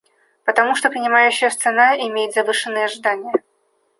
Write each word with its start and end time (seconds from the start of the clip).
Потому 0.45 0.73
что 0.75 0.89
принимающая 0.89 1.51
страна 1.51 1.95
имеет 1.95 2.33
завышенные 2.33 2.85
ожидания. 2.85 3.33